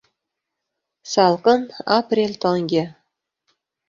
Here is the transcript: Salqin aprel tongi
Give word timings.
Salqin 1.11 1.61
aprel 1.97 2.31
tongi 2.41 2.83